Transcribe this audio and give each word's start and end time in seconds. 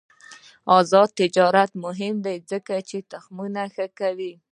آزاد 0.79 1.09
تجارت 1.19 1.71
مهم 1.85 2.15
دی 2.25 2.37
ځکه 2.51 2.75
چې 2.89 2.97
تخمونه 3.11 3.61
ښه 3.73 3.85
کوي. 3.99 4.33